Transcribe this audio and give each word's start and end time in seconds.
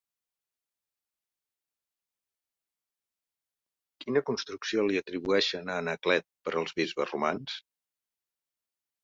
Quina 4.05 4.25
construcció 4.31 4.87
li 4.89 4.99
atribueixen 5.03 5.71
a 5.75 5.77
Anaclet 5.83 6.27
per 6.49 6.57
als 6.63 6.75
bisbes 6.83 7.15
romans? 7.15 7.61